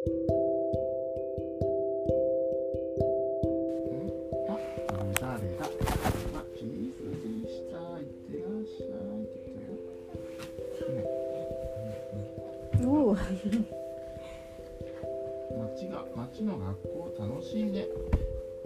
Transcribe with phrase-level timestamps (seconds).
[0.00, 0.08] あ、
[5.20, 5.66] 誰だ。
[5.66, 5.68] あ、
[6.56, 7.76] チーズでした。
[7.98, 9.20] いってらっしゃい。
[9.20, 9.60] って言っ
[10.78, 10.96] たよ。
[10.96, 11.04] ね。
[12.86, 13.14] おお
[15.68, 17.86] 町が町の学校楽しいね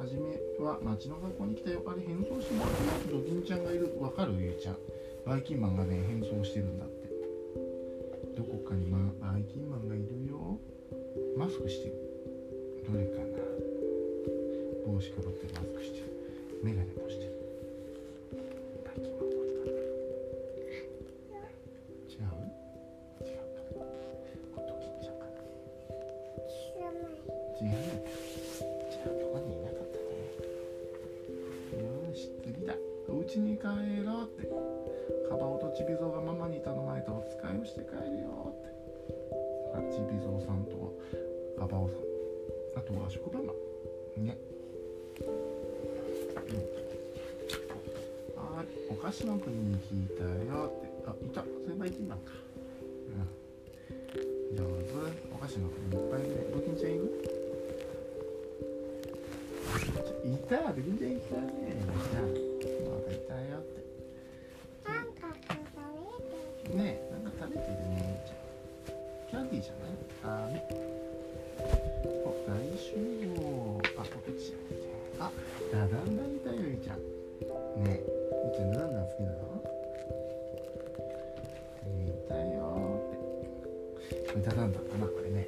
[0.00, 2.74] はじめは町の学校に来たよあれ変装してもらっ
[3.06, 4.34] たドキンちゃんがいるわかる？
[4.36, 4.76] ゆうちゃん
[5.24, 7.08] バイキンマンがね変装してるんだって
[8.36, 10.58] どこかに、ま、バイキンマンがいるよ
[11.36, 11.92] マスクして
[12.90, 13.26] どれかな
[14.86, 16.02] 帽子かぶってマスクして
[16.62, 17.30] メガネもして
[27.60, 27.68] 違う。
[27.68, 29.98] じゃあここにいなかった
[31.76, 31.84] ね。
[31.84, 32.72] よし、次だ。
[33.06, 33.64] お家に帰
[34.02, 34.24] ろう。
[34.24, 34.48] って。
[35.28, 38.69] カバオとチビゾウがママに頼まれたお使いをして帰るよって。
[39.74, 40.92] あチビゾウさんと
[41.58, 41.98] カバオさん。
[42.76, 43.52] あとは職場マ
[44.18, 44.24] ン。
[44.26, 44.36] ね。
[45.20, 45.24] う
[46.52, 46.56] ん。
[48.36, 50.28] はい、お菓子の国に聞いたよ
[50.66, 50.88] って。
[51.06, 51.42] あ、いた。
[51.42, 52.32] そういえば一番か。
[54.52, 54.56] うん。
[54.56, 54.90] 上手。
[55.34, 56.36] お菓子の国いっぱいいるね。
[56.54, 57.00] ブキンちゃんいる
[60.24, 61.50] いた、ブキンちゃんいたね。
[61.80, 62.32] じゃあ、なん
[63.02, 63.79] かいたよって。
[75.70, 75.82] じゃん。
[75.82, 76.98] あ、ダダンダンいよ、ゆいちゃん。
[76.98, 77.04] ね
[77.86, 78.04] え、
[78.44, 79.36] ゆいちゃん、ダダンダン好きなの？
[82.06, 84.32] いたよーって。
[84.32, 85.46] これダダンダンかな、これね。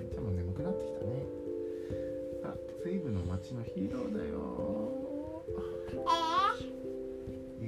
[0.00, 1.24] ゆいちゃんも眠くなってきたね。
[2.44, 5.44] あ、西部の町のヒーローだよ
[7.62, 7.64] え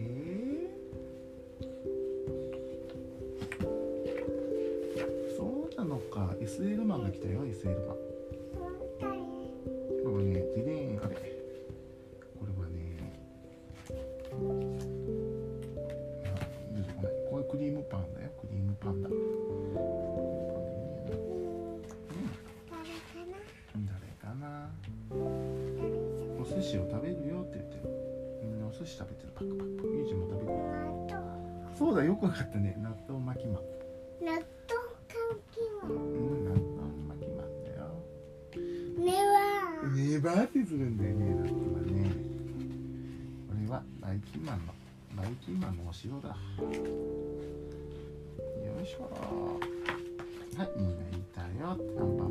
[5.00, 8.11] ー、そうなのか SL マンが来たよ SL マン
[10.54, 11.14] これはねあれ
[12.38, 12.76] これはね
[16.26, 16.28] あ
[16.76, 18.30] 出てこないこれクリームパンだよ。
[18.38, 19.08] クリームパンダ。
[19.08, 19.80] クリーム
[22.70, 23.34] パンダいいね
[23.74, 24.68] うん誰かな。
[26.38, 27.88] お寿司を食べるよって言ってる。
[28.42, 29.32] みんなお寿司食べてる。
[29.34, 29.88] パクパク。
[29.94, 30.58] ゆうちゃんも食べる。
[31.78, 32.14] そうだよ。
[32.14, 32.76] くわかったね。
[32.78, 33.62] 納豆巻きマン
[34.20, 34.42] うん納
[40.22, 42.14] バーってするんだよね納豆はね
[43.48, 44.72] これはバイキンマンの
[45.16, 46.28] バイキンマンのお城だ。
[46.28, 46.34] よ
[48.82, 49.02] いしょ。
[50.56, 52.28] はいみんないたよアンパンマン。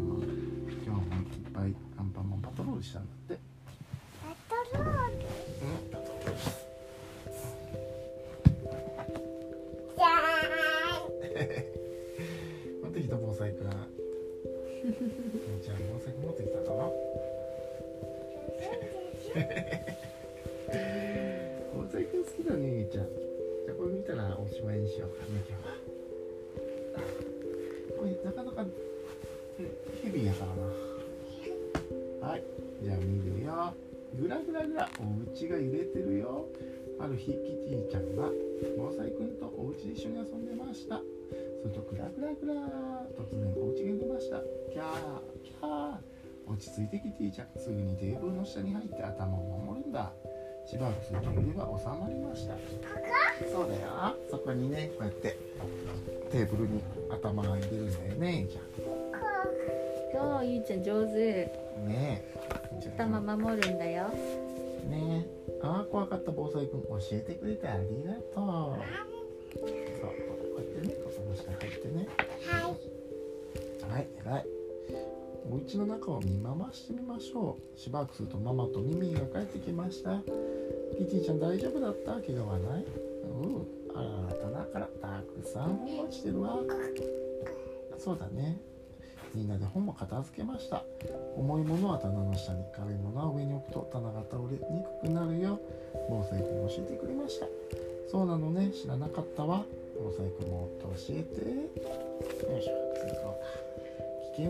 [0.83, 3.20] 今日もいっぱいアンパンマンパトロールしたんだ。
[19.31, 19.39] 防
[21.91, 23.05] 災くん好きだねゆちゃん。
[23.65, 25.71] じゃあこれ見たらおしまいにしようかね今日は。
[27.97, 28.65] これなかなか
[30.03, 30.45] ヘビーやか
[32.21, 32.27] らな。
[32.29, 32.43] はい。
[32.83, 33.73] じゃあ見るよ。
[34.19, 36.45] ぐらぐらぐらお家が揺れてるよ。
[36.99, 38.29] ある日キティちゃんが
[38.77, 40.99] 防災くんとお家で一緒に遊んでました。
[40.99, 41.03] す
[41.67, 42.53] るとグラグラグラ
[43.15, 44.41] 突然お家が揺れました。
[44.73, 46.10] キャーキャー。
[46.61, 47.47] 落ち着いてキティちゃん。
[47.57, 50.13] すぐにテーブルの下に入って頭を守るんだ。
[50.67, 52.53] しばらくすると揺れが収まりました。
[53.51, 54.15] そうだよ。
[54.29, 55.35] そこにねこうやって
[56.31, 58.61] テーブルに頭が入れるんだよねじゃ
[60.13, 61.51] 今日ゆいちゃん上手。
[61.83, 62.23] あね
[62.95, 64.09] 頭守るんだよ。
[64.87, 65.59] ねえ。
[65.63, 68.23] ああ怖かった防災くん教えてくれてありがとう。
[68.29, 68.77] そうこ
[70.57, 72.07] うやってねここの下入ってね。
[73.89, 74.45] はい偉い
[75.49, 77.79] お家の中を見回してみましょう。
[77.79, 80.19] しばらくするとママとミミィが帰ってきました。
[80.97, 82.13] キティちゃん大丈夫だった？
[82.21, 82.85] 怪我はない？
[82.85, 83.67] うん。
[83.93, 86.59] あらら棚からたくさん落ちてるわ。
[87.97, 88.59] そうだね。
[89.33, 90.83] みんなで本も片付けました。
[91.37, 95.59] 重いものは棚の下に軽いものは上に置くと棚が倒れにくくなるよ。
[96.09, 97.47] 防災君教えてくれました。
[98.09, 98.71] そうなのね。
[98.71, 99.63] 知らなかったわ。
[99.97, 101.41] 防災君もっと教えて。
[102.51, 103.70] よいしょ次行こう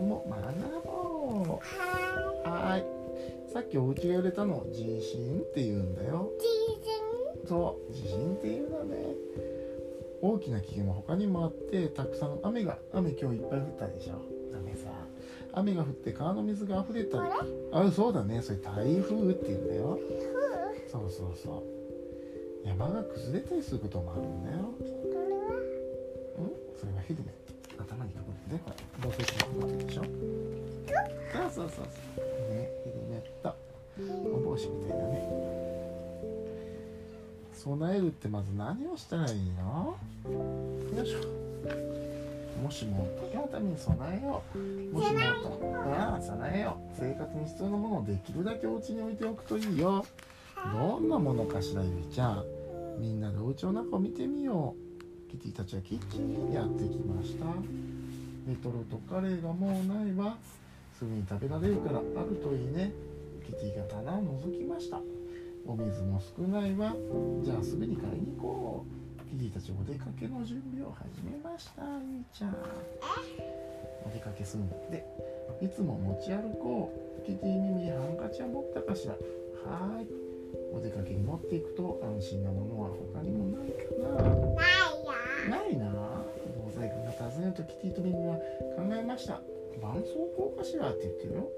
[0.00, 0.42] 険を学
[0.84, 2.48] ぼう。
[2.48, 3.52] はーい。
[3.52, 6.30] さっきお家が揺れたのを地震って言うんだよ。
[7.46, 7.92] そう。
[7.92, 8.96] 地震っていうのね。
[10.22, 14.14] 大きな危険は他にもあってたくさん雨が雨今日いっぱい降ったでしょ。
[14.56, 14.88] 雨さ。
[15.52, 17.18] 雨が降って川の水が溢れた。
[17.18, 17.24] り
[17.72, 18.40] あそうだね。
[18.40, 19.98] それ台風って言うんだよ。
[20.90, 21.62] そうそうそ
[22.64, 22.68] う。
[22.68, 24.58] 山が崩れたりすることもあるんだよ。
[26.38, 26.78] うん？
[26.78, 27.82] それはヘルメット。
[27.82, 28.12] 頭に
[28.58, 29.28] かぶってね
[29.60, 30.04] これ防災
[31.50, 31.84] そうそうそう
[32.50, 33.54] ねヘルメット
[33.98, 35.14] お帽子みたいだね。
[37.54, 39.96] 備えるってまず何をしたらいいの？
[40.96, 41.18] よいしょ。
[42.62, 44.58] もしも時のために備えよう。
[44.92, 45.20] もしも
[45.94, 46.96] ああ備えよう。
[46.98, 50.04] 生活に必要なものをできるだけお家に置いておくといいよ。
[50.72, 52.44] どんなものかしらゆいちゃん。
[52.98, 54.74] みんなでお家の中を見てみよ
[55.28, 55.30] う。
[55.30, 57.46] キティたちはキッチンにやってきました。
[58.46, 60.36] レトルトカレーがもうないわ。
[60.98, 62.92] すぐに食べられるからあるといいね。
[63.46, 65.00] キティが棚を覗きました。
[65.66, 66.94] お水も少ないわ。
[67.42, 69.30] じゃあすぐに買いに行こう。
[69.30, 71.82] キティたちお出かけの準備を始めました。
[71.82, 72.56] ゆいちゃん。
[74.04, 75.04] お出かけするんだって。
[75.60, 77.26] いつも持ち歩こう。
[77.26, 79.14] キティ耳ハンカチは持ったかしら。
[79.14, 80.06] はーい。
[80.74, 83.84] お出かけに持っていくと安心なものは他にもないか
[85.48, 85.58] な。
[85.58, 86.11] ないな
[86.82, 88.34] 防災君が尋ねるとキティとミミは
[88.74, 89.40] 考えました。
[89.74, 91.48] 絆創膏かしらって言ってるよ。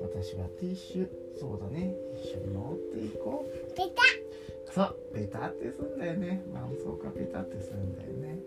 [0.00, 1.08] 私はティッシュ。
[1.38, 1.94] そうだね。
[2.22, 3.74] 一緒に持っていこう。
[3.74, 4.72] ペタ。
[4.72, 6.42] そうペタってするんだよね。
[6.46, 8.38] 絆創膏ペタってするんだよね。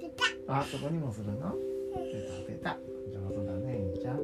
[0.00, 0.10] ペ
[0.46, 0.58] タ。
[0.60, 1.54] あそこにもするの？
[1.94, 2.76] ペタペタ。
[3.12, 4.20] 上手だねいいちゃん。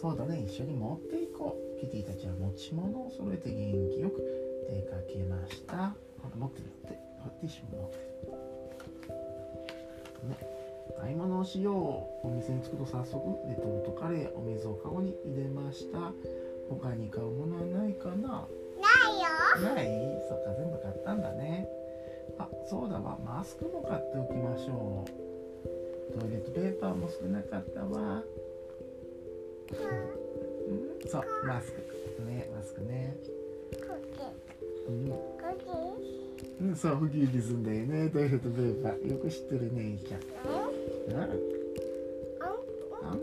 [0.00, 0.44] そうだね。
[0.46, 1.80] 一緒に持っていこう。
[1.80, 4.18] キティたちは持ち物を揃えて元気よく
[4.68, 5.94] 出かけました。
[6.22, 7.04] ほら持ってるって。
[7.40, 8.23] ティッシュも持ってる
[10.28, 10.36] ね。
[11.00, 12.26] 買い物をしよう。
[12.26, 16.12] お店に着くと早速レトルトカレーお水をカゴに入れました。
[16.68, 18.46] 他に買うものはないかな？
[18.80, 19.74] ないよ。
[19.74, 19.86] ない？
[20.28, 21.68] そっか全部買ったんだね。
[22.38, 23.18] あそうだわ。
[23.24, 26.18] マスクも買っておきましょう。
[26.20, 28.22] トイレットペーパーも少なかったわ。
[29.70, 29.74] う
[31.06, 31.08] ん。
[31.08, 31.80] そうマスク。
[32.26, 33.16] ねマスクね。
[34.86, 35.16] うん、コ
[36.64, 38.08] うん、そうウギすんだよね。
[38.08, 40.20] トイレットペーパーよく知ってるねいいちゃん。
[40.20, 40.26] キ
[41.08, 41.20] うん？
[41.20, 41.30] あん？
[43.04, 43.20] あん？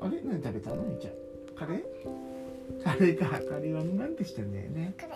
[0.00, 0.20] あれ？
[0.22, 1.14] 何食べたのいいちゃん？
[1.56, 2.84] カレー？
[2.84, 3.26] カレーか。
[3.30, 4.94] カレーはなんてしてんだよね？
[5.00, 5.08] こ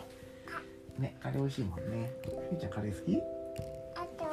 [0.99, 2.11] れねカレー美味しいもんね。
[2.51, 3.17] いいちゃんカレー好き？
[3.95, 4.31] あとは。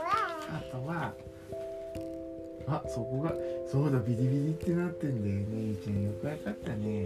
[0.50, 1.14] あとは。
[2.70, 3.34] あそこが
[3.72, 5.70] そうだビリビリってなってんだよね。
[5.70, 7.06] いいちゃんよくわかったね。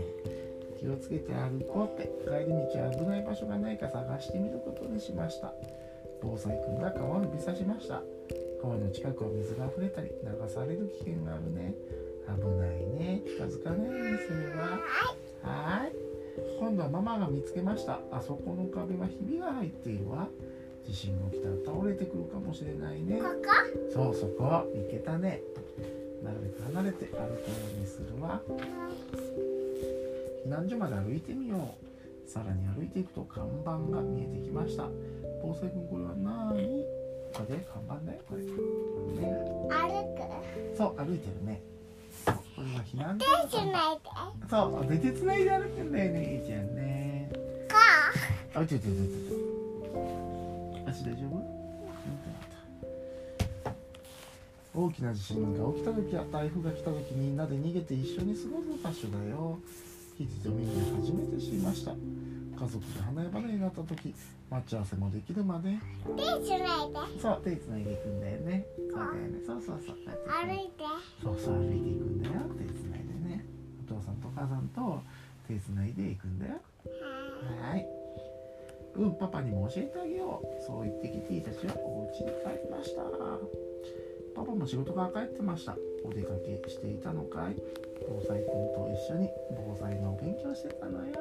[0.80, 2.10] 気をつけて歩こうって。
[2.24, 5.54] 帰り道は危ない場所がないか探してみることにしました
[6.22, 8.02] 防災君が川を指さしました
[8.62, 11.74] 川の近くは水が溢れたり流される危険があるね
[12.28, 14.80] 危ないね近づかないようにするわ
[15.44, 15.92] はい
[16.60, 20.28] 今度はママが見つけましたあそこの壁はひびが入っているわ
[20.86, 23.34] 地震が起きたら倒れてくるかもしれないねここ
[23.92, 24.46] そうそこ
[24.76, 25.42] 行けたね
[26.24, 27.28] なるべく離れて歩くよ
[27.78, 28.42] うにするわ
[30.46, 31.91] 避難所まで歩いてみよう
[32.32, 34.88] さらに歩いていくと看板が見えてきました。
[35.44, 36.86] 防災君これは何？
[37.34, 38.52] これ看板だよこれ、ね、
[39.70, 39.84] 歩
[40.16, 40.78] く。
[40.78, 41.62] そう歩いてるね。
[42.26, 43.26] これは避難所。
[43.50, 44.04] 手つないで。
[44.50, 47.30] そうで手つないで歩くんだよねいいちゃんね。
[47.70, 47.76] こ
[48.56, 50.90] あ、ちょちょちょちょ。
[50.90, 51.44] 足大丈夫？
[54.74, 59.60] 大きな地震が起きた時や台風が来た時みんなで逃げて一緒に過ごす場所だよ。
[60.26, 61.92] キティとミミは初めて知りました。
[61.92, 64.14] 家族で離れ離れになった時、
[64.52, 68.66] 待ち合わせもできるまで、う手つないでそう手つないでいくんだよね。
[68.78, 69.40] そうだよね。
[69.46, 69.96] そうそうそう。
[69.98, 70.84] 歩いて
[71.24, 72.34] そうそう歩いていくんだよ。
[72.54, 73.46] 手つないでね。
[73.90, 75.02] お父さんとお母さんと
[75.48, 76.62] 手つないでいくんだよ。
[77.64, 77.88] ははい。
[78.94, 80.64] うん、パパにも教えてあげよう。
[80.64, 83.02] そう言ってキティたちはお家に帰りました。
[84.36, 85.76] パパも仕事から帰ってました。
[86.04, 87.56] お出かけしていたのかい？
[88.08, 91.14] 防災君と一緒に防災のお勉強してたのよ。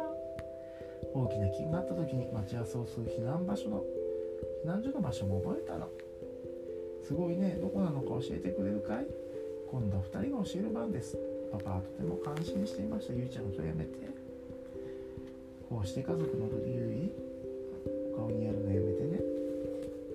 [1.15, 3.83] 大きな危険があった時に待ち合わせをする避難場所の
[4.65, 5.89] 避難所の場所も覚えたの。
[7.03, 9.07] すごいね、どこなのか教えてくれるかい？
[9.71, 11.19] 今度は2人が教える番です。
[11.53, 13.13] パパはとても感心していました。
[13.15, 13.91] ゆいちゃんのそれやめて。
[15.69, 17.13] こうして家族のゆい？
[18.15, 19.21] お顔にやるのやめてね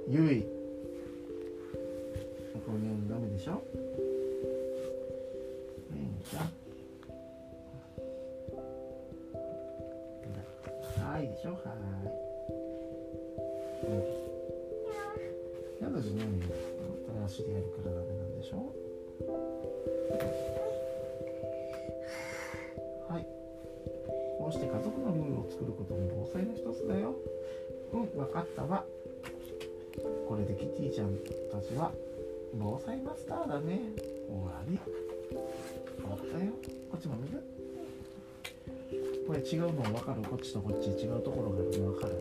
[0.07, 0.45] ゆい
[2.53, 3.63] お顔にやるのダメでしょ？
[10.97, 11.59] はいでしょはい
[13.85, 13.93] うん
[15.81, 16.45] やだじゃないよ
[17.07, 18.73] ただ足でやるからダメなんでしょ
[23.07, 23.27] はい
[24.39, 27.15] こうして家族のルールを作ることも防災の一つだよ。
[27.93, 28.83] うん、わかったわ。
[30.27, 31.15] これでキティちゃん
[31.51, 31.91] たちは
[32.57, 33.79] 防災マスターだね。
[34.27, 34.79] 終わり。
[35.29, 35.37] 終
[36.09, 36.51] わったよ。
[36.91, 37.43] こっちも見る？
[39.27, 40.21] これ違うのわかる。
[40.21, 42.13] こっちとこっち違うところがあるのわかる？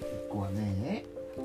[0.00, 1.04] 一個はね、
[1.36, 1.42] こ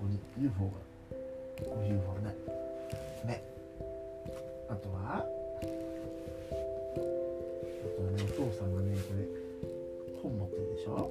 [0.00, 0.70] こに UFO が、
[1.86, 2.36] UFO ね。
[3.26, 3.42] ね。
[4.68, 4.98] あとは？
[5.16, 5.22] あ
[7.96, 9.18] とはねお父さんがねこれ
[10.22, 11.10] 本持ってるでしょ？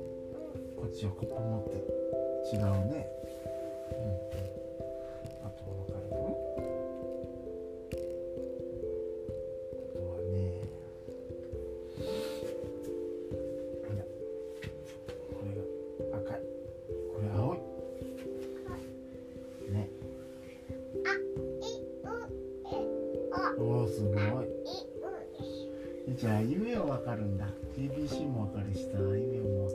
[0.90, 1.76] こっちはコップ持って
[2.56, 3.08] 違うね。
[3.92, 4.18] うんうん。
[5.46, 6.16] あとは分かるの
[9.70, 10.34] あとはね
[15.30, 16.42] これが赤い。
[17.14, 17.58] これ青い。
[19.72, 19.78] ね。
[23.60, 24.16] おおすごい。
[26.16, 27.46] じゃあ夢はわかるんだ。
[27.78, 29.69] ABC もわかるしさ夢も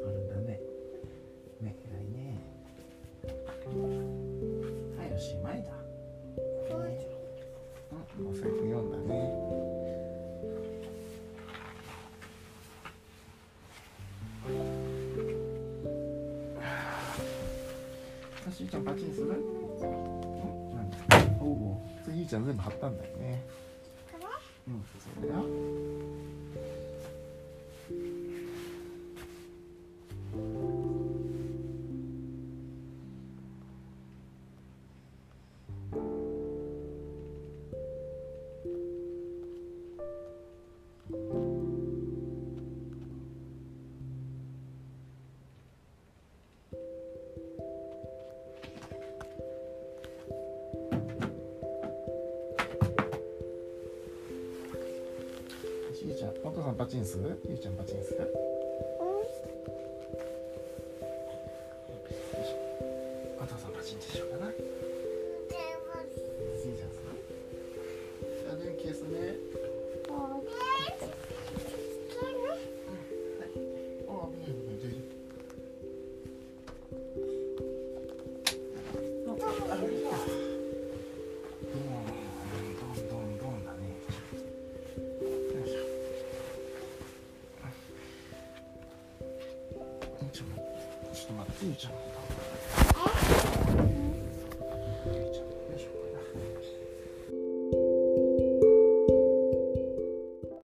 [18.54, 19.26] しーちゃんパチンする？
[19.26, 19.34] うん。
[20.70, 23.42] 何おお次ゆうちゃん全部貼ったんだよね。
[24.68, 25.42] うんそうだよ
[56.06, 56.30] ゆうちゃん。
[56.44, 57.18] お父さんパチンス
[57.49, 58.14] ゆうちゃんパチンス
[91.73, 92.03] ち